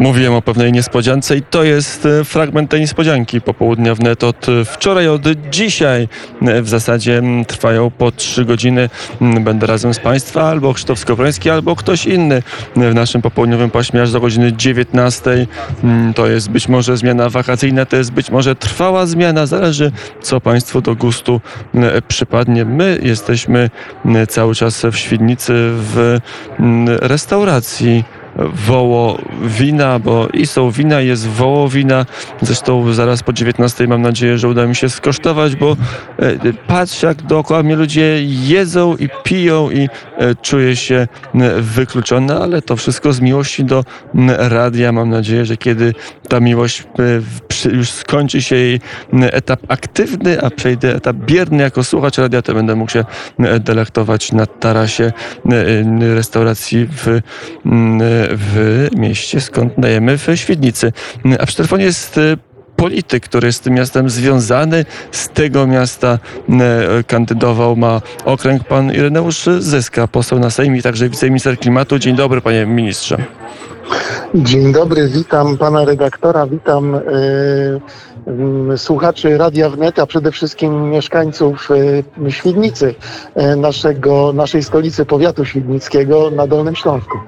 [0.00, 4.64] Mówiłem o pewnej niespodziance i to jest e, fragment tej niespodzianki popołudnia wnet od e,
[4.64, 6.08] wczoraj, od dzisiaj.
[6.42, 8.88] E, w zasadzie trwają po trzy godziny.
[9.20, 12.42] Będę razem z Państwa, albo Krzysztof Skowroński, albo ktoś inny
[12.76, 15.46] w naszym popołudniowym paśmie aż do godziny 19.
[16.14, 19.46] To jest być może zmiana wakacyjna, to jest być może trwała zmiana.
[19.46, 19.92] Zależy,
[20.22, 21.40] co Państwu do gustu
[22.08, 22.64] przypadnie.
[22.64, 23.70] My jesteśmy
[24.28, 26.18] cały czas w Świdnicy w
[27.00, 28.04] restauracji
[28.36, 32.06] wołowina, bo i są wina, jest wołowina.
[32.42, 35.76] Zresztą zaraz po 19 mam nadzieję, że uda mi się skosztować, bo
[36.18, 39.88] e, patrz jak dookoła mnie ludzie jedzą i piją i
[40.18, 41.08] e, czuję się
[41.58, 43.84] wykluczony, ale to wszystko z miłości do
[44.38, 44.92] radia.
[44.92, 45.94] Mam nadzieję, że kiedy
[46.28, 46.84] ta miłość
[47.64, 48.80] e, już skończy się jej
[49.22, 53.04] etap aktywny, a przejdę etap bierny jako słuchacz radia, to będę mógł się
[53.60, 55.12] delektować na tarasie
[56.00, 57.20] restauracji w
[58.36, 60.92] w mieście, skąd dajemy w Świdnicy.
[61.40, 62.36] A przy telefonie jest e,
[62.76, 66.18] polityk, który jest tym miastem związany, z tego miasta
[66.48, 71.98] e, kandydował, ma okręg pan Ireneusz Zyska, poseł na Sejm i także wiceminister klimatu.
[71.98, 73.16] Dzień dobry panie ministrze.
[74.34, 77.00] Dzień dobry, witam pana redaktora, witam y,
[78.76, 82.94] słuchaczy Radia Wnet, a przede wszystkim mieszkańców y, Świdnicy,
[83.52, 87.18] y, naszego, naszej stolicy powiatu świdnickiego na Dolnym Śląsku.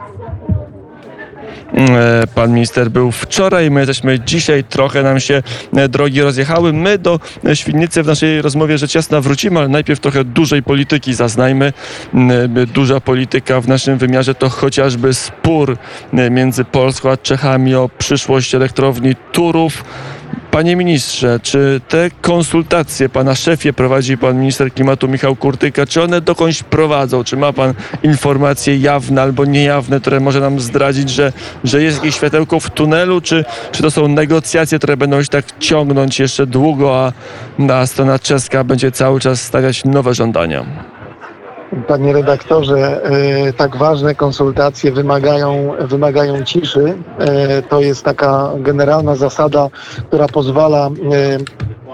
[1.75, 5.43] E, pan minister był wczoraj, my jesteśmy dzisiaj, trochę nam się
[5.77, 6.73] e, drogi rozjechały.
[6.73, 7.21] My do
[7.55, 11.73] Świdnicy w naszej rozmowie rzecz jasna wrócimy, ale najpierw trochę dużej polityki zaznajmy.
[12.15, 15.77] E, duża polityka w naszym wymiarze to chociażby spór
[16.31, 19.85] między Polską a Czechami o przyszłość elektrowni Turów.
[20.53, 26.21] Panie ministrze, czy te konsultacje pana szefie prowadzi pan minister klimatu Michał Kurtyka, czy one
[26.21, 27.25] dokądś prowadzą?
[27.25, 31.33] Czy ma pan informacje jawne albo niejawne, które może nam zdradzić, że,
[31.65, 35.59] że jest jakieś światełko w tunelu, czy, czy to są negocjacje, które będą się tak
[35.59, 37.13] ciągnąć jeszcze długo, a,
[37.73, 40.92] a strona czeska będzie cały czas stawiać nowe żądania?
[41.89, 46.95] Panie redaktorze, e, tak ważne konsultacje wymagają, wymagają ciszy.
[47.19, 49.69] E, to jest taka generalna zasada,
[50.09, 50.91] która pozwala e,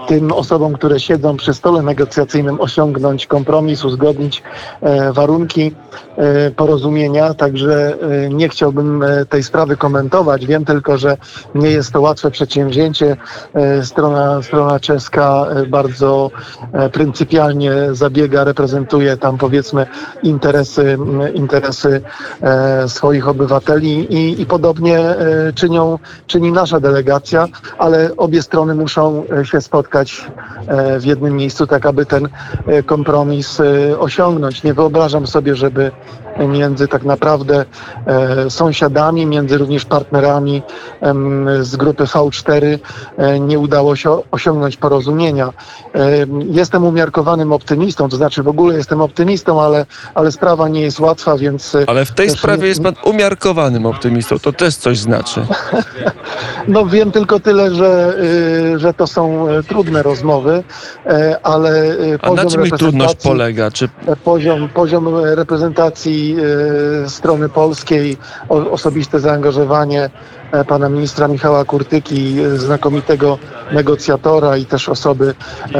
[0.07, 4.43] tym osobom, które siedzą przy stole negocjacyjnym, osiągnąć kompromis, uzgodnić
[4.81, 5.71] e, warunki
[6.17, 7.33] e, porozumienia.
[7.33, 10.45] Także e, nie chciałbym tej sprawy komentować.
[10.45, 11.17] Wiem tylko, że
[11.55, 13.17] nie jest to łatwe przedsięwzięcie.
[13.83, 16.31] Strona, strona czeska bardzo
[16.91, 19.87] pryncypialnie zabiega, reprezentuje tam powiedzmy
[20.23, 20.97] interesy,
[21.33, 22.01] interesy
[22.87, 24.99] swoich obywateli i, i podobnie
[25.55, 30.25] czynią, czyni nasza delegacja, ale obie strony muszą się spotkać spotkać
[30.67, 32.29] e, w jednym miejscu, tak aby ten
[32.67, 34.63] e, kompromis e, osiągnąć.
[34.63, 35.91] Nie wyobrażam sobie, żeby
[36.47, 37.65] między tak naprawdę
[38.49, 40.61] sąsiadami, między również partnerami
[41.61, 42.79] z grupy V4
[43.39, 45.53] nie udało się osiągnąć porozumienia.
[46.49, 49.85] Jestem umiarkowanym optymistą, to znaczy w ogóle jestem optymistą, ale,
[50.15, 51.77] ale sprawa nie jest łatwa, więc...
[51.87, 52.67] Ale w tej sprawie nie...
[52.67, 55.41] jest pan umiarkowanym optymistą, to też coś znaczy.
[56.67, 58.15] No wiem tylko tyle, że,
[58.75, 60.63] y, że to są trudne trudne rozmowy,
[61.05, 63.71] e, ale e, A na czym ich trudność polega?
[63.71, 63.89] Czy...
[64.07, 66.35] E, poziom, poziom reprezentacji
[67.07, 68.17] strony polskiej,
[68.49, 70.09] osobiste zaangażowanie
[70.67, 73.37] pana ministra Michała Kurtyki, znakomitego
[73.71, 75.35] negocjatora i też osoby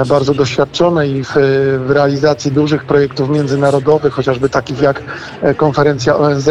[0.07, 1.31] bardzo doświadczonej w,
[1.87, 5.01] w, realizacji dużych projektów międzynarodowych, chociażby takich jak
[5.57, 6.49] konferencja ONZ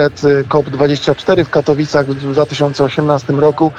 [0.49, 3.73] COP24 w Katowicach w 2018 roku,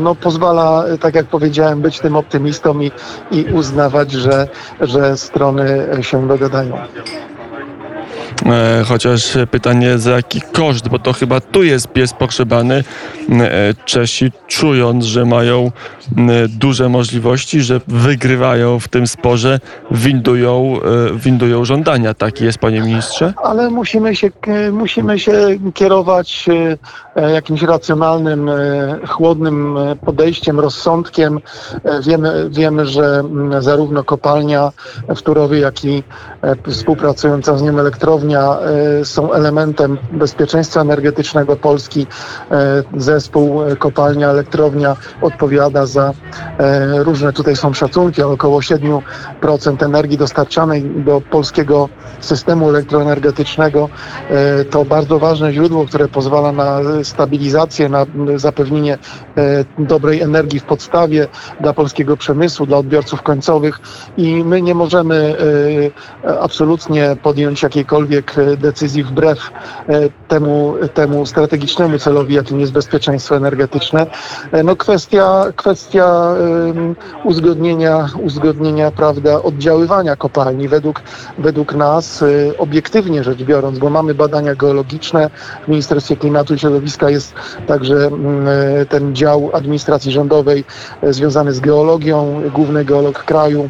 [0.00, 2.92] no, pozwala, tak jak powiedziałem, być tym optymistą i,
[3.30, 4.48] i uznawać, że,
[4.80, 6.78] że strony się dogadają.
[8.46, 12.84] E, chociaż pytanie za jaki koszt, bo to chyba tu jest pies pogrzebany.
[13.30, 15.72] E, Czesi czując, że mają
[16.48, 20.80] duże możliwości, że wygrywają w tym sporze, windują,
[21.14, 22.14] e, windują żądania.
[22.14, 23.32] Taki jest, panie ministrze?
[23.42, 24.30] Ale musimy się,
[24.72, 25.32] musimy się
[25.74, 26.46] kierować
[27.32, 28.50] jakimś racjonalnym,
[29.08, 31.40] chłodnym podejściem, rozsądkiem.
[32.06, 33.22] Wiemy, wiemy że
[33.58, 34.72] zarówno kopalnia
[35.08, 36.02] w Turowie, jak i
[36.70, 42.06] współpracująca z nią elektrownia E, są elementem bezpieczeństwa energetycznego Polski.
[42.50, 46.12] E, zespół e, kopalnia, elektrownia odpowiada za
[46.98, 51.88] różne, tutaj są szacunki, około 7% energii dostarczanej do polskiego
[52.20, 53.88] systemu elektroenergetycznego.
[54.70, 58.06] To bardzo ważne źródło, które pozwala na stabilizację, na
[58.36, 58.98] zapewnienie
[59.78, 61.28] dobrej energii w podstawie
[61.60, 63.80] dla polskiego przemysłu, dla odbiorców końcowych
[64.16, 65.36] i my nie możemy
[66.40, 69.50] absolutnie podjąć jakiejkolwiek jakichkolwiek decyzji wbrew
[70.28, 74.06] temu, temu strategicznemu celowi, jakim jest bezpieczeństwo energetyczne.
[74.64, 76.34] No kwestia, kwestia
[77.24, 81.02] uzgodnienia, uzgodnienia prawda, oddziaływania kopalni według,
[81.38, 82.24] według nas,
[82.58, 85.30] obiektywnie rzecz biorąc, bo mamy badania geologiczne
[85.64, 87.34] w Ministerstwie Klimatu i Środowiska jest
[87.66, 88.10] także
[88.88, 90.64] ten dział administracji rządowej
[91.02, 93.68] związany z geologią, główny geolog kraju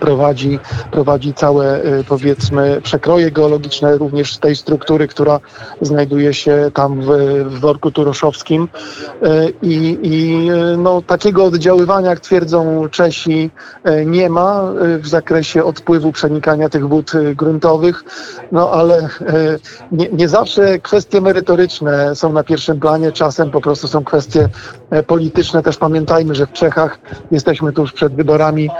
[0.00, 0.58] prowadzi,
[0.90, 5.40] prowadzi całe y, powiedzmy przekroje geologiczne również tej struktury, która
[5.80, 7.06] znajduje się tam w,
[7.46, 8.68] w worku turoszowskim.
[9.22, 13.50] Y, i, i y, no, takiego oddziaływania, jak twierdzą Czesi,
[14.06, 14.62] nie ma
[14.98, 18.04] w zakresie odpływu, przenikania tych wód gruntowych,
[18.52, 19.08] no ale
[19.92, 24.48] nie, nie zawsze kwestie merytoryczne są na pierwszym planie, czasem po prostu są kwestie
[25.06, 25.62] polityczne.
[25.62, 26.98] Też pamiętajmy, że w Czechach
[27.30, 28.70] jesteśmy tuż przed wyborami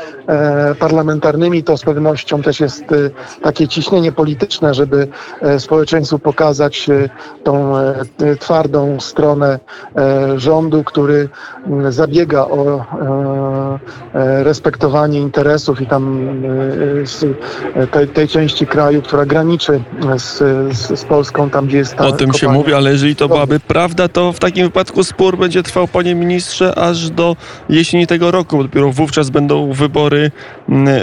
[0.78, 3.10] parlamentarnymi, parlamentarnymi, to z pewnością też jest y,
[3.42, 5.08] takie ciśnienie polityczne, żeby
[5.40, 7.10] e, społeczeństwu pokazać y,
[7.44, 7.94] tą e,
[8.40, 9.58] twardą stronę
[9.96, 11.28] e, rządu, który
[11.88, 12.84] zabiega o
[14.42, 16.28] respektowanie interesów i tam
[17.90, 19.82] tej, tej części kraju, która graniczy
[20.16, 20.38] z,
[20.76, 22.38] z, z Polską, tam gdzie jest ta O tym kopalnia.
[22.38, 26.14] się mówi, ale jeżeli to byłaby prawda, to w takim wypadku spór będzie trwał, panie
[26.14, 27.36] ministrze, aż do
[27.68, 28.62] jesieni tego roku.
[28.62, 30.30] Dopiero wówczas będą wybory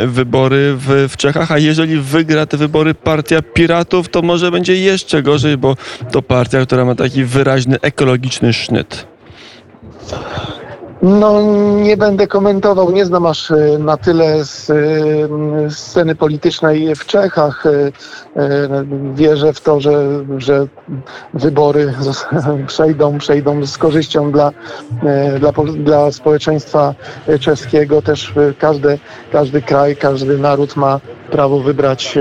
[0.08, 5.24] wybory w, w Czechach, a jeżeli wygra te wybory partia Piratów, to może będzie jeszcze
[5.24, 5.78] gorzej, bo
[6.12, 9.08] to partia, która ma taki wyraźny ekologiczny sznyt.
[11.04, 11.42] No,
[11.82, 14.76] nie będę komentował, nie znam aż e, na tyle z, e,
[15.70, 17.64] sceny politycznej w Czechach.
[17.66, 17.92] E,
[19.14, 20.68] wierzę w to, że, że
[21.34, 21.94] wybory
[22.68, 24.52] przejdą, przejdą z korzyścią dla,
[25.40, 26.96] dla, dla społeczeństwa
[27.40, 28.02] czeskiego.
[28.02, 29.00] Też każdy,
[29.32, 31.00] każdy kraj, każdy naród ma
[31.34, 32.18] prawo wybrać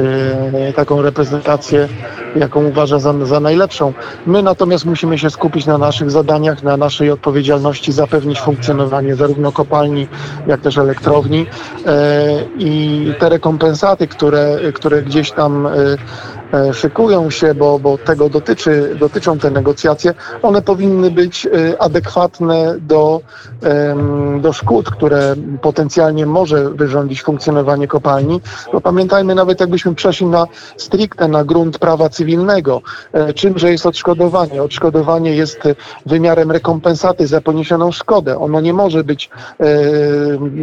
[0.76, 1.88] taką reprezentację,
[2.37, 3.93] jaką uważa za, za najlepszą.
[4.26, 10.09] My natomiast musimy się skupić na naszych zadaniach, na naszej odpowiedzialności, zapewnić funkcjonowanie zarówno kopalni,
[10.47, 11.47] jak też elektrowni
[11.87, 16.42] e, i te rekompensaty, które, które gdzieś tam e, E,
[16.72, 23.20] szykują się, bo, bo tego dotyczy, dotyczą te negocjacje, one powinny być e, adekwatne do,
[24.40, 28.40] do szkód, które potencjalnie może wyrządzić funkcjonowanie kopalni.
[28.72, 30.46] Bo pamiętajmy, nawet jakbyśmy przeszli na
[30.76, 32.82] stricte na grunt prawa cywilnego,
[33.12, 34.62] e, czymże jest odszkodowanie?
[34.62, 35.60] Odszkodowanie jest
[36.06, 38.38] wymiarem rekompensaty za poniesioną szkodę.
[38.38, 39.31] Ono nie może być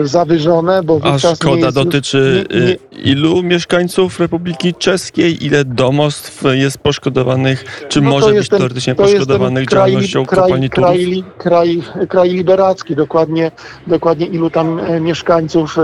[0.04, 6.78] zawyżone, bo A szkoda jest, dotyczy nie, nie, ilu mieszkańców Republiki Czeskiej, ile domostw jest
[6.78, 12.96] poszkodowanych, czy no może być teoretycznie poszkodowanych kraj, działalnością kraj, kopalni kraj, kraj, kraj liberacki,
[12.96, 13.52] dokładnie,
[13.88, 15.78] dokładnie ilu tam e, mieszkańców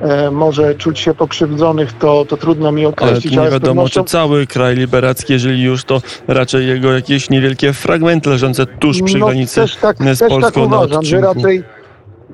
[0.00, 3.36] e, może czuć się pokrzywdzonych, to, to trudno mi określić.
[3.36, 4.04] Ale nie wiadomo, pewnością...
[4.04, 9.18] czy cały kraj liberacki, jeżeli już to raczej jego jakieś niewielkie fragmenty leżące tuż przy
[9.18, 11.62] no, granicy tak, z Polską też tak uważam, że raczej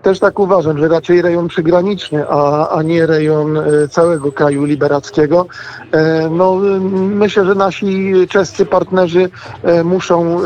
[0.02, 5.46] też tak uważam, że raczej rejon przygraniczny, a, a nie rejon e, całego kraju liberackiego.
[5.92, 6.54] E, no,
[6.92, 9.30] myślę, że nasi czescy partnerzy
[9.62, 10.40] e, muszą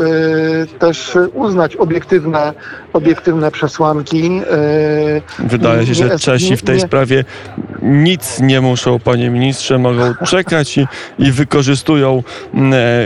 [0.79, 2.53] też uznać obiektywne,
[2.93, 4.41] obiektywne przesłanki.
[5.39, 7.25] Wydaje się, że Czesi w tej sprawie
[7.81, 10.87] nic nie muszą, panie ministrze, mogą czekać i,
[11.19, 12.23] i wykorzystują,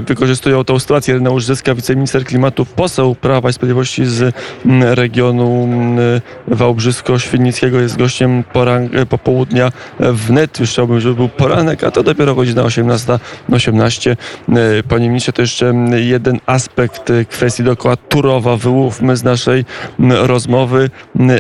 [0.08, 1.14] wykorzystują tą sytuację.
[1.14, 4.36] Reneusz Zyska, wiceminister klimatu, poseł Prawa i Sprawiedliwości z
[4.80, 5.68] regionu
[6.48, 10.60] Wałbrzysko-Świdnickiego jest gościem poran- e, popołudnia wnet.
[10.60, 14.12] Już chciałbym, żeby był poranek, a to dopiero godzina 18.18.
[14.50, 18.58] E, panie ministrze, to jeszcze jeden aspekt e, kwestii dookoła Turowa.
[18.58, 19.66] Wyłówmy z naszej
[20.10, 20.90] rozmowy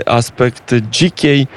[0.05, 1.47] aspekt dzikiej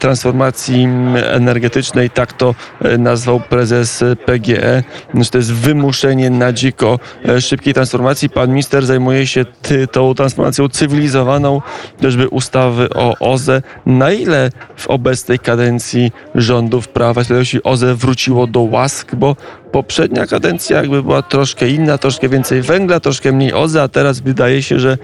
[0.00, 0.88] transformacji
[1.24, 2.10] energetycznej.
[2.10, 2.54] Tak to
[2.98, 4.82] nazwał prezes PGE.
[5.14, 6.98] Znaczy, to jest wymuszenie na dziko
[7.40, 8.30] szybkiej transformacji.
[8.30, 9.44] Pan minister zajmuje się
[9.92, 11.62] tą transformacją cywilizowaną,
[11.96, 13.62] chociażby ustawy o OZE.
[13.86, 17.22] Na ile w obecnej kadencji rządów Prawa
[17.54, 19.36] i OZE wróciło do łask, bo
[19.72, 24.62] poprzednia kadencja jakby była troszkę inna, troszkę więcej węgla, troszkę mniej OZE, a teraz wydaje
[24.62, 24.98] się, że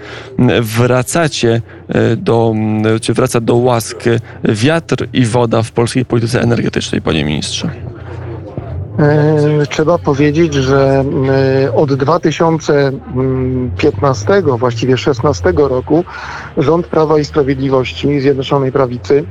[0.61, 2.53] wracacie e, do,
[3.01, 4.03] czy wraca do łask
[4.43, 7.69] wiatr i woda w polskiej polityce energetycznej, panie ministrze.
[8.99, 11.05] E, trzeba powiedzieć, że
[11.65, 16.03] e, od 2015, właściwie 16 roku
[16.57, 19.25] rząd Prawa i Sprawiedliwości Zjednoczonej Prawicy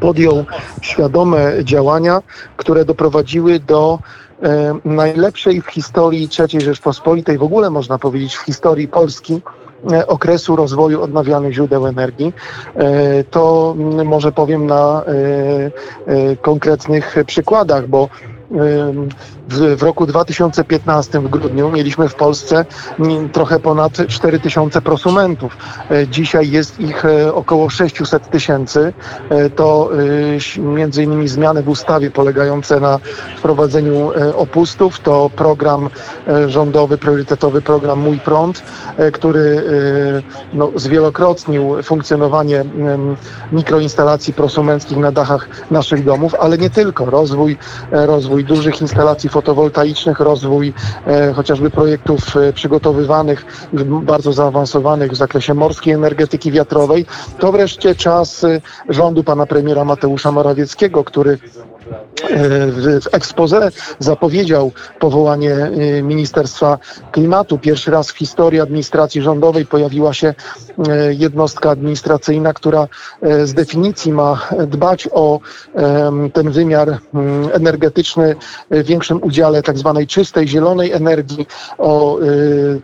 [0.00, 0.44] podjął
[0.80, 2.22] świadome działania,
[2.56, 3.98] które doprowadziły do
[4.42, 9.40] e, najlepszej w historii III Rzeczpospolitej, w ogóle można powiedzieć w historii Polski,
[10.06, 12.32] okresu rozwoju odnawialnych źródeł energii.
[13.30, 15.02] To może powiem na
[16.42, 18.08] konkretnych przykładach, bo
[19.48, 22.64] w, roku 2015 w grudniu mieliśmy w Polsce
[23.32, 25.56] trochę ponad 4 tysiące prosumentów.
[26.10, 28.92] Dzisiaj jest ich około 600 tysięcy.
[29.56, 29.90] To
[30.58, 32.98] między innymi zmiany w ustawie polegające na
[33.36, 35.90] wprowadzeniu opustów, to program
[36.46, 38.62] rządowy, priorytetowy program Mój Prąd,
[39.12, 39.62] który
[40.52, 42.64] no, zwielokrotnił funkcjonowanie
[43.52, 47.04] mikroinstalacji prosumenckich na dachach naszych domów, ale nie tylko.
[47.10, 47.56] Rozwój,
[47.92, 48.06] e,
[48.38, 50.72] rozwój dużych instalacji fotowoltaicznych, rozwój
[51.06, 53.44] e, chociażby projektów e, przygotowywanych,
[54.02, 57.06] bardzo zaawansowanych w zakresie morskiej energetyki wiatrowej.
[57.38, 58.46] To wreszcie czas
[58.88, 61.38] rządu pana premiera Mateusza Morawieckiego, który
[62.70, 65.54] w expose zapowiedział powołanie
[65.98, 66.78] y, Ministerstwa
[67.12, 67.58] Klimatu.
[67.58, 70.34] Pierwszy raz w historii administracji rządowej pojawiła się y,
[71.14, 72.88] jednostka administracyjna, która
[73.44, 75.40] z definicji ma dbać o
[76.32, 78.36] ten wymiar mm, energetyczny
[78.70, 81.46] w większym udziale tak zwanej czystej, zielonej energii,
[81.78, 82.18] o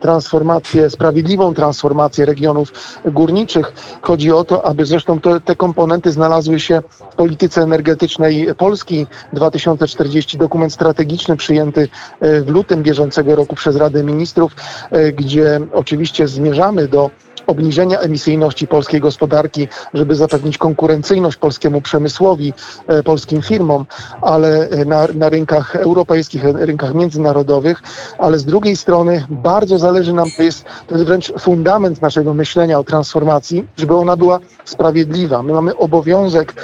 [0.00, 2.72] transformację, sprawiedliwą transformację regionów
[3.04, 3.72] górniczych.
[4.02, 8.93] Chodzi o to, aby zresztą te komponenty znalazły się w polityce energetycznej Polski
[9.32, 11.88] 2040, dokument strategiczny przyjęty
[12.20, 14.56] e, w lutym bieżącego roku przez Radę Ministrów,
[14.90, 17.10] e, gdzie oczywiście zmierzamy do
[17.46, 22.52] obniżenia emisyjności polskiej gospodarki, żeby zapewnić konkurencyjność polskiemu przemysłowi,
[22.86, 23.86] e, polskim firmom,
[24.22, 27.82] ale na, na rynkach europejskich, rynkach międzynarodowych,
[28.18, 32.78] ale z drugiej strony bardzo zależy nam, to jest, to jest wręcz fundament naszego myślenia
[32.78, 35.42] o transformacji, żeby ona była sprawiedliwa.
[35.42, 36.54] My mamy obowiązek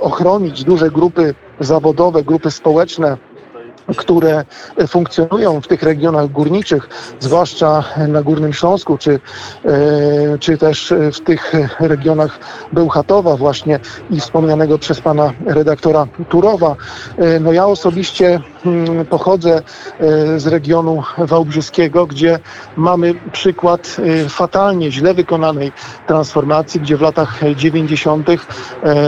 [0.00, 3.16] ochronić duże grupy zawodowe, grupy społeczne,
[3.96, 4.44] które
[4.88, 6.88] funkcjonują w tych regionach górniczych,
[7.20, 9.20] zwłaszcza na Górnym Śląsku, czy,
[9.64, 12.38] e, czy też w tych regionach
[12.72, 13.80] Bełchatowa właśnie
[14.10, 16.76] i wspomnianego przez pana redaktora Turowa.
[17.18, 18.40] E, no ja osobiście
[19.10, 19.62] pochodzę
[20.00, 22.38] e, z regionu wałbrzyskiego, gdzie
[22.76, 23.96] mamy przykład
[24.28, 25.72] fatalnie źle wykonanej
[26.06, 28.28] transformacji, gdzie w latach 90.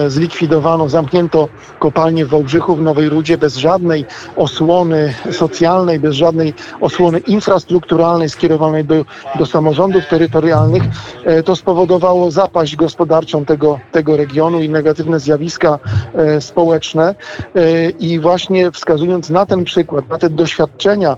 [0.08, 4.04] zlikwidowano, zamknięto kopalnię w Wałbrzychu w Nowej Rudzie bez żadnej
[4.36, 9.04] osłony socjalnej, bez żadnej osłony infrastrukturalnej skierowanej do,
[9.38, 10.82] do samorządów terytorialnych,
[11.24, 15.78] e, to spowodowało zapaść gospodarczą tego, tego regionu i negatywne zjawiska
[16.14, 17.14] e, społeczne.
[17.54, 21.16] E, I właśnie wskazując na ten przykład, na te doświadczenia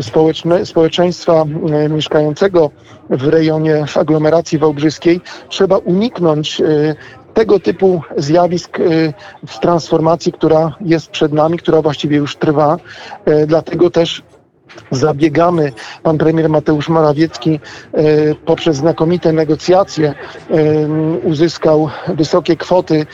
[0.00, 1.44] społeczne, społeczeństwa
[1.90, 2.70] mieszkającego
[3.10, 6.62] w rejonie, w aglomeracji wałbrzyskiej, trzeba uniknąć
[7.34, 9.12] tego typu zjawisk y,
[9.46, 12.76] w transformacji, która jest przed nami, która właściwie już trwa.
[13.28, 14.22] Y, dlatego też
[14.90, 15.72] zabiegamy.
[16.02, 17.60] Pan premier Mateusz Morawiecki
[17.98, 20.14] y, poprzez znakomite negocjacje
[21.24, 23.06] uzyskał wysokie kwoty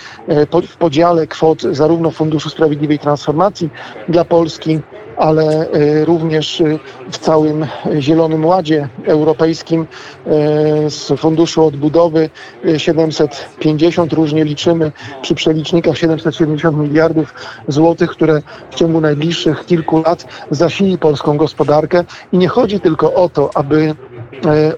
[0.68, 3.70] w podziale kwot zarówno Funduszu Sprawiedliwej Transformacji
[4.08, 4.80] dla Polski,
[5.18, 6.78] ale y, również y,
[7.10, 7.66] w całym
[7.98, 12.30] Zielonym Ładzie Europejskim y, z Funduszu Odbudowy
[12.76, 17.34] 750, różnie liczymy przy przelicznikach 770 miliardów
[17.68, 22.04] złotych, które w ciągu najbliższych kilku lat zasili polską gospodarkę.
[22.32, 23.94] I nie chodzi tylko o to, aby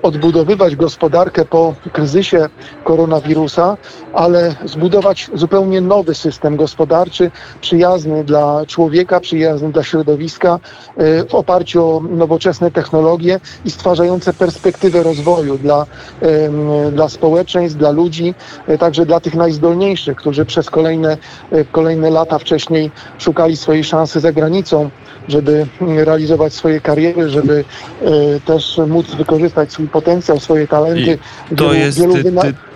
[0.02, 2.48] odbudowywać gospodarkę po kryzysie
[2.84, 3.76] koronawirusa,
[4.12, 7.30] ale zbudować zupełnie nowy system gospodarczy,
[7.60, 10.58] przyjazny dla człowieka, przyjazny dla środowiska,
[10.96, 15.86] e, w oparciu o nowoczesne technologie i stwarzające perspektywę rozwoju dla,
[16.92, 18.34] dla społeczeństw, dla ludzi,
[18.66, 21.16] e, także dla tych najzdolniejszych, którzy przez kolejne,
[21.72, 24.90] kolejne lata wcześniej szukali swojej szansy za granicą,
[25.30, 27.64] żeby realizować swoje kariery, żeby
[28.46, 31.18] też móc wykorzystać wykorzystać swój potencjał, swoje talenty.
[31.52, 32.16] I to wielu, jest wielu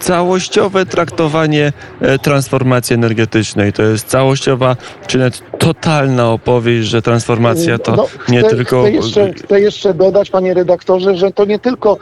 [0.01, 3.73] całościowe traktowanie e, transformacji energetycznej.
[3.73, 8.83] To jest całościowa, czy nawet totalna opowieść, że transformacja to no, nie chcę, tylko...
[8.83, 11.99] Chcę jeszcze, chcę jeszcze dodać, panie redaktorze, że to nie tylko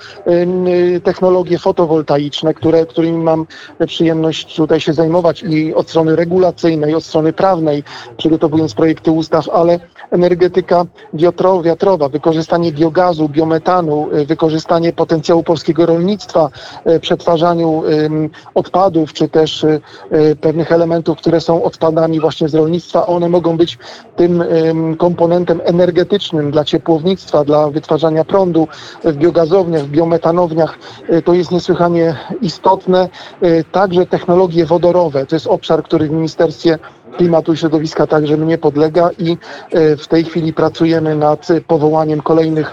[0.96, 3.46] y, technologie fotowoltaiczne, które, którymi mam
[3.86, 7.84] przyjemność tutaj się zajmować i od strony regulacyjnej, od strony prawnej,
[8.16, 10.84] przygotowując projekty ustaw, ale energetyka
[11.62, 16.50] wiatrowa, wykorzystanie biogazu, biometanu, y, wykorzystanie potencjału polskiego rolnictwa,
[16.86, 17.82] y, przetwarzaniu
[18.54, 19.80] odpadów, czy też y,
[20.40, 23.78] pewnych elementów, które są odpadami właśnie z rolnictwa, one mogą być
[24.16, 24.44] tym
[24.98, 28.68] komponentem energetycznym dla ciepłownictwa, dla wytwarzania prądu
[29.04, 30.78] w biogazowniach, w biometanowniach.
[31.24, 33.08] To jest niesłychanie istotne.
[33.72, 35.26] Także technologie wodorowe.
[35.26, 36.78] To jest obszar, który w Ministerstwie
[37.16, 39.36] Klimatu i Środowiska także mnie podlega i
[39.98, 42.72] w tej chwili pracujemy nad powołaniem kolejnych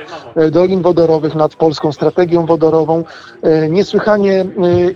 [0.52, 3.04] dolin wodorowych, nad polską strategią wodorową.
[3.70, 4.46] Niesłychanie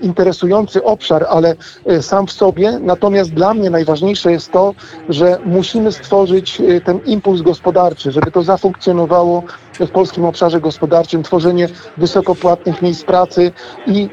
[0.01, 1.55] interesujący obszar, ale
[2.01, 2.79] sam w sobie.
[2.79, 4.73] Natomiast dla mnie najważniejsze jest to,
[5.09, 9.43] że musimy stworzyć ten impuls gospodarczy, żeby to zafunkcjonowało
[9.79, 13.51] w polskim obszarze gospodarczym, tworzenie wysokopłatnych miejsc pracy
[13.87, 14.09] i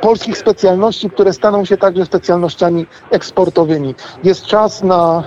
[0.00, 3.94] polskich specjalności, które staną się także specjalnościami eksportowymi.
[4.24, 5.22] Jest czas na,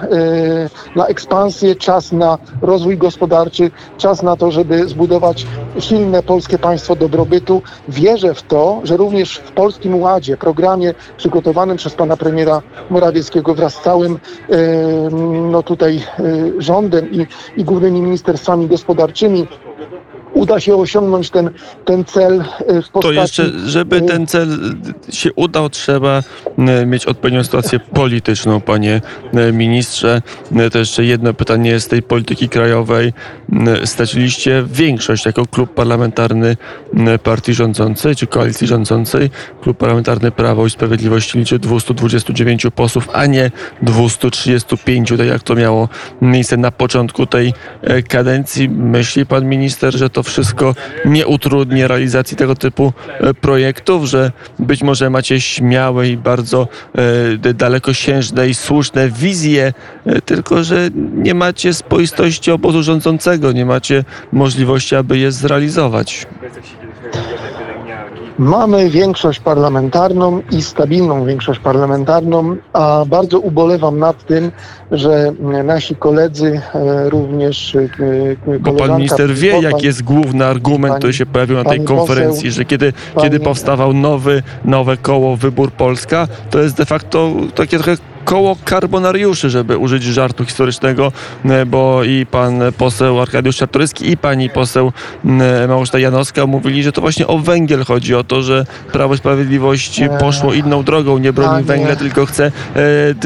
[0.96, 5.46] y, na ekspansję, czas na rozwój gospodarczy, czas na to, żeby zbudować
[5.80, 7.62] silne polskie państwo dobrobytu.
[7.88, 13.74] Wierzę w to, że również w Polskim Ładzie, programie przygotowanym przez pana premiera Morawieckiego wraz
[13.74, 14.20] z całym y,
[15.52, 16.04] no tutaj
[16.58, 19.48] rządem i, i głównymi ministerstwami gospodarczymi,
[20.42, 21.50] uda się osiągnąć ten,
[21.86, 23.02] ten cel e, w postaci...
[23.02, 24.48] To jeszcze, żeby e, ten cel
[25.10, 26.24] się udał, trzeba
[26.58, 29.02] e, mieć odpowiednią sytuację polityczną, panie
[29.54, 30.22] ministrze.
[30.72, 33.14] To jeszcze jedno pytanie z tej polityki krajowej.
[33.86, 36.58] Straciliście większość jako klub parlamentarny
[37.24, 39.30] partii rządzącej, czy koalicji rządzącej.
[39.62, 45.90] Klub parlamentarny Prawo i Sprawiedliwość liczy 229 posłów, a nie 235, tak jak to miało
[46.22, 47.54] miejsce na początku tej
[48.10, 48.70] kadencji.
[48.70, 50.31] Myśli pan minister, że to wszystko
[51.06, 56.68] nie utrudni realizacji tego typu e, projektów, że być może macie śmiałe i bardzo
[57.46, 59.74] e, dalekosiężne i słuszne wizje,
[60.06, 66.28] e, tylko że nie macie spoistości obozu rządzącego, nie macie możliwości, aby je zrealizować.
[68.42, 74.52] Mamy większość parlamentarną i stabilną większość parlamentarną, a bardzo ubolewam nad tym,
[74.92, 75.34] że
[75.64, 81.26] nasi koledzy e, również e, Bo pan minister wie, jaki jest główny argument, który się
[81.26, 86.28] pojawił na tej konferencji, poseł, że kiedy, pani, kiedy powstawał nowy, nowe koło Wybór Polska,
[86.50, 91.12] to jest de facto takie trochę koło karbonariuszy, żeby użyć żartu historycznego,
[91.46, 94.92] e, bo i pan poseł Arkadiusz Czartoryski i pani poseł
[95.26, 99.18] e, Małgorzata Janowska mówili, że to właśnie o węgiel chodzi, o to, że Prawo i
[99.18, 102.52] Sprawiedliwość e, poszło inną drogą, nie broni węgla, tylko chce,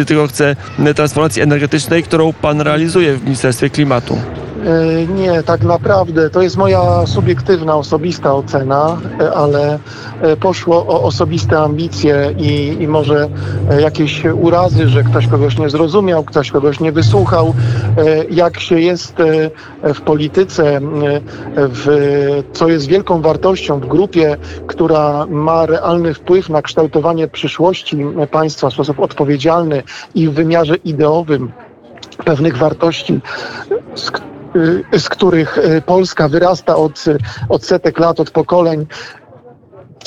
[0.08, 0.56] tylko chce
[0.96, 4.18] transformacji energetycznej, którą pan realizuje w Ministerstwie Klimatu.
[4.66, 6.30] E, nie, tak naprawdę.
[6.30, 9.80] To jest moja subiektywna, osobista ocena, e, ale
[10.22, 13.30] e, poszło o osobiste ambicje i, i może
[13.79, 17.53] jakieś urazy, że ktoś kogoś nie zrozumiał, ktoś kogoś nie wysłuchał.
[18.29, 19.15] Jak się jest
[19.83, 20.79] w polityce,
[21.57, 21.87] w,
[22.53, 27.98] co jest wielką wartością w grupie, która ma realny wpływ na kształtowanie przyszłości
[28.31, 29.83] państwa w sposób odpowiedzialny
[30.15, 31.51] i w wymiarze ideowym
[32.25, 33.21] pewnych wartości,
[34.55, 37.05] Y, z których y, Polska wyrasta od,
[37.50, 38.85] od setek lat, od pokoleń,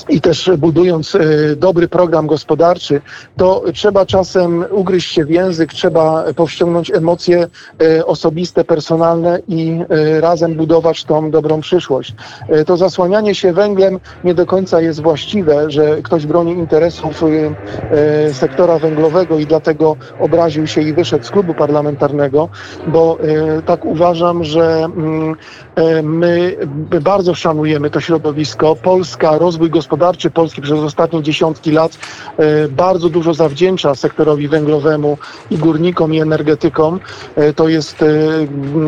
[0.08, 1.20] i też budując e,
[1.56, 3.00] dobry program gospodarczy,
[3.36, 7.46] to trzeba czasem ugryźć się w język, trzeba powściągnąć emocje
[7.82, 12.14] e, osobiste, personalne i e, razem budować tą dobrą przyszłość.
[12.66, 17.22] To zasłanianie się węglem nie do końca jest właściwe, że ktoś broni interesów
[18.32, 22.48] sektora węglowego i dlatego obraził się i wyszedł z klubu parlamentarnego,
[22.86, 23.18] bo
[23.66, 25.36] tak uważam, że mm,
[26.02, 26.56] my
[27.00, 28.76] bardzo szanujemy to środowisko.
[28.76, 31.98] Polska, rozwój gospodarczy, Polski przez ostatnie dziesiątki lat
[32.36, 35.18] e, bardzo dużo zawdzięcza sektorowi węglowemu
[35.50, 37.00] i górnikom i energetykom.
[37.36, 38.06] E, to jest e,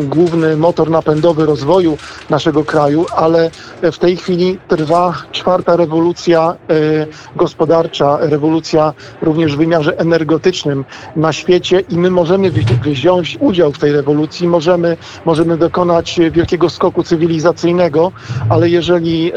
[0.03, 1.97] główny motor napędowy rozwoju
[2.29, 3.51] naszego kraju, ale
[3.81, 6.55] w tej chwili trwa czwarta rewolucja
[7.35, 12.51] gospodarcza, rewolucja również w wymiarze energetycznym na świecie i my możemy
[12.81, 18.11] wziąć udział w tej rewolucji, możemy, możemy dokonać wielkiego skoku cywilizacyjnego,
[18.49, 19.31] ale jeżeli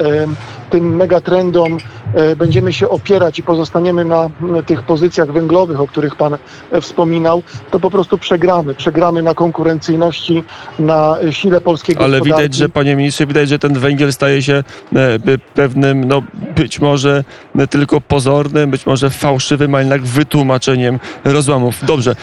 [0.70, 1.78] tym megatrendom
[2.14, 4.30] e, będziemy się opierać i pozostaniemy na
[4.66, 8.74] tych pozycjach węglowych, o których Pan e, wspominał, to po prostu przegramy.
[8.74, 10.44] Przegramy na konkurencyjności,
[10.78, 15.38] na sile polskiego Ale widać, że Panie Ministrze, widać, że ten węgiel staje się e,
[15.54, 16.22] pewnym, no
[16.56, 17.24] być może
[17.70, 21.74] tylko pozornym, być może fałszywym, a jednak wytłumaczeniem rozłamów.
[21.86, 22.16] Dobrze,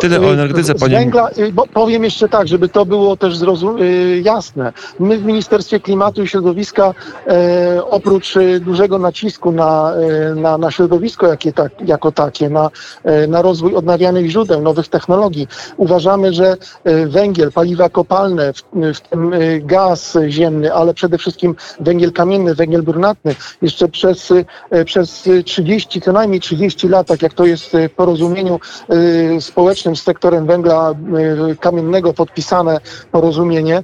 [0.00, 1.30] tyle o energetyce, Panie węgla,
[1.74, 3.34] Powiem jeszcze tak, żeby to było też
[4.22, 4.53] jasne.
[4.98, 6.94] My w Ministerstwie Klimatu i Środowiska
[7.90, 12.70] oprócz e, dużego nacisku na, e, na, na środowisko jakie tak, jako takie, na,
[13.04, 16.56] e, na rozwój odnawialnych źródeł, nowych technologii, uważamy, że
[17.06, 18.62] węgiel, paliwa kopalne, w,
[18.94, 24.32] w tym gaz ziemny, ale przede wszystkim węgiel kamienny, węgiel brunatny jeszcze przez,
[24.70, 29.96] e, przez 30, co najmniej 30 lat, tak jak to jest w porozumieniu e, społecznym
[29.96, 32.80] z sektorem węgla e, kamiennego podpisane
[33.12, 33.82] porozumienie,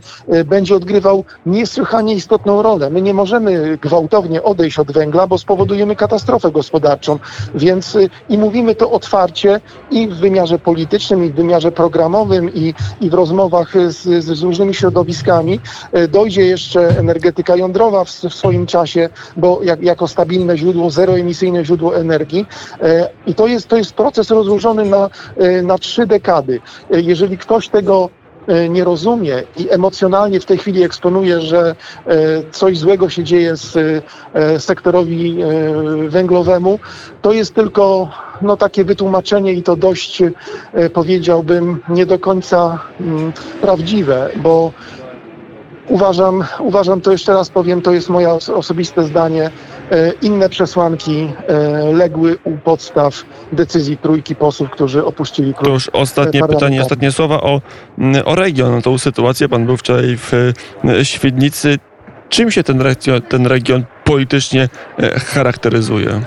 [0.51, 2.91] będzie odgrywał niesłychanie istotną rolę.
[2.91, 7.19] My nie możemy gwałtownie odejść od węgla, bo spowodujemy katastrofę gospodarczą.
[7.55, 9.61] Więc i mówimy to otwarcie
[9.91, 14.75] i w wymiarze politycznym, i w wymiarze programowym, i, i w rozmowach z, z różnymi
[14.75, 15.61] środowiskami.
[16.09, 21.97] Dojdzie jeszcze energetyka jądrowa w, w swoim czasie, bo jak, jako stabilne źródło, zeroemisyjne źródło
[21.97, 22.47] energii.
[23.27, 25.11] I to jest, to jest proces rozłożony na,
[25.63, 26.61] na trzy dekady.
[26.91, 28.11] Jeżeli ktoś tego
[28.71, 31.75] nie rozumie i emocjonalnie w tej chwili eksponuje, że
[32.53, 33.77] coś złego się dzieje z
[34.59, 35.39] sektorowi
[36.09, 36.79] węglowemu,
[37.23, 38.09] to jest tylko
[38.43, 40.23] no, takie wytłumaczenie i to dość
[40.93, 44.73] powiedziałbym nie do końca mm, prawdziwe, bo
[45.91, 49.51] Uważam, uważam, to jeszcze raz powiem, to jest moje osobiste zdanie.
[49.91, 51.59] E, inne przesłanki e,
[51.93, 55.65] legły u podstaw decyzji trójki posłów, którzy opuścili klub.
[55.65, 57.61] To już ostatnie pytanie, ostatnie słowa o,
[57.99, 59.49] mm, o region, tą sytuację.
[59.49, 61.79] Pan był wczoraj w e, Świdnicy.
[62.29, 64.69] Czym się ten region, ten region politycznie
[65.27, 66.21] charakteryzuje?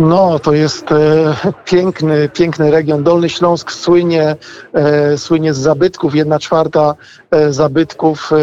[0.00, 0.96] No, to jest e,
[1.64, 3.04] piękny, piękny region.
[3.04, 4.36] Dolny Śląsk słynie,
[4.72, 6.14] e, słynie z zabytków.
[6.14, 6.94] Jedna czwarta
[7.30, 8.36] e, zabytków e,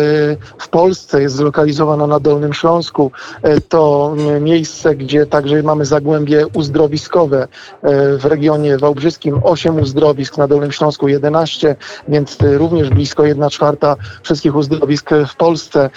[0.58, 3.12] w Polsce jest zlokalizowana na Dolnym Śląsku.
[3.41, 7.48] E, to miejsce, gdzie także mamy zagłębie uzdrowiskowe
[7.82, 9.39] e, w regionie wałbrzyskim.
[9.43, 11.76] Osiem uzdrowisk, na Dolnym Śląsku 11,
[12.08, 15.89] więc również blisko jedna czwarta wszystkich uzdrowisk w Polsce.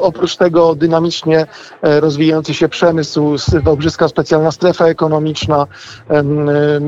[0.00, 1.46] Oprócz tego dynamicznie
[1.82, 5.66] rozwijający się przemysł, Wałbrzyska Specjalna Strefa ekonomiczna,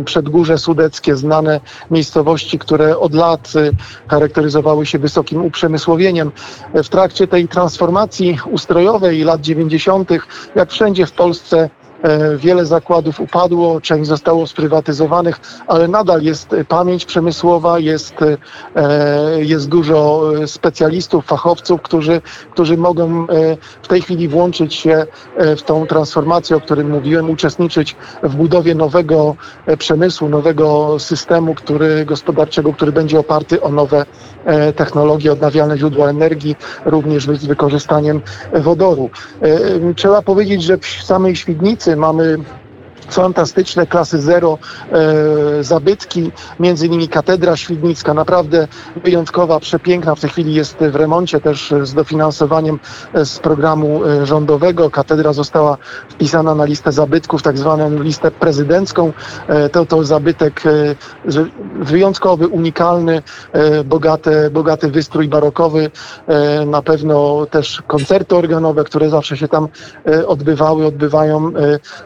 [0.04, 3.70] Przedgórze Sudeckie, znane miejscowości, które od lat y,
[4.08, 6.32] charakteryzowały się wysokim uprzemysłowieniem.
[6.74, 10.10] W trakcie tej transformacji ustrojowej lat 90.,
[10.54, 11.70] jak wszędzie w Polsce,
[12.36, 20.22] wiele zakładów upadło, część zostało sprywatyzowanych, ale nadal jest pamięć przemysłowa, jest, e, jest dużo
[20.46, 25.06] specjalistów, fachowców, którzy, którzy mogą e, w tej chwili włączyć się
[25.56, 29.36] w tą transformację, o którym mówiłem, uczestniczyć w budowie nowego
[29.78, 34.04] przemysłu, nowego systemu który, gospodarczego, który będzie oparty o nowe
[34.76, 38.20] technologie, odnawialne źródła energii, również z wykorzystaniem
[38.52, 39.10] wodoru.
[39.96, 42.38] Trzeba powiedzieć, że w samej Świdnicy mamy
[43.10, 44.58] fantastyczne klasy zero
[45.58, 48.68] e, zabytki, między innymi katedra świdnicka, naprawdę
[49.04, 52.78] wyjątkowa, przepiękna, w tej chwili jest w remoncie też z dofinansowaniem
[53.14, 54.90] e, z programu e, rządowego.
[54.90, 55.76] Katedra została
[56.08, 59.12] wpisana na listę zabytków, tak zwaną listę prezydencką.
[59.48, 60.94] E, to, to zabytek e,
[61.74, 65.90] wyjątkowy, unikalny, e, bogaty, bogaty wystrój barokowy,
[66.66, 69.68] na pewno też koncerty organowe, które zawsze się tam
[70.26, 71.52] odbywały, odbywają,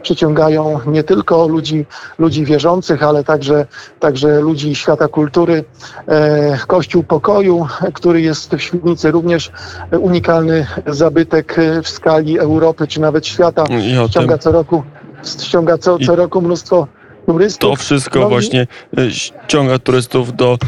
[0.03, 1.87] przyciągają nie tylko ludzi,
[2.19, 3.67] ludzi wierzących, ale także,
[4.01, 5.65] także ludzi świata kultury.
[6.09, 9.53] E, Kościół Pokoju, który jest w Świdnicy, również
[10.01, 13.65] unikalny zabytek w skali Europy czy nawet świata.
[14.09, 14.83] Ściąga co roku,
[15.25, 16.87] ściąga co, co roku mnóstwo
[17.27, 17.71] turystów.
[17.71, 19.11] To wszystko no właśnie i...
[19.13, 20.59] ściąga turystów do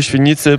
[0.00, 0.58] Świdnicy.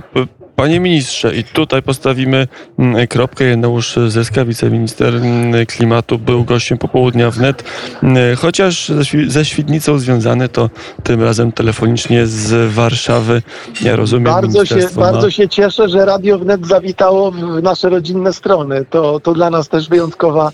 [0.58, 3.44] Panie ministrze, i tutaj postawimy mm, kropkę.
[3.44, 7.64] Janeusz Zyska, wiceminister mm, klimatu, był gościem popołudnia wnet.
[8.02, 8.92] Mm, chociaż
[9.26, 10.70] ze Świdnicą związany, to
[11.02, 13.42] tym razem telefonicznie z Warszawy.
[13.82, 14.24] Ja rozumiem.
[14.24, 15.02] Bardzo się, ma...
[15.02, 18.84] bardzo się cieszę, że Radio Wnet zawitało w nasze rodzinne strony.
[18.90, 20.52] To, to dla nas też wyjątkowa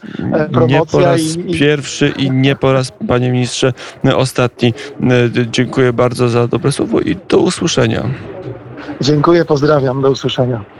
[0.53, 0.79] promocja.
[0.79, 3.73] Nie po raz i, pierwszy i nie po raz, panie ministrze,
[4.15, 4.75] ostatni.
[5.51, 8.11] Dziękuję bardzo za dobre słowo i do usłyszenia.
[9.01, 10.65] Dziękuję, pozdrawiam, do usłyszenia.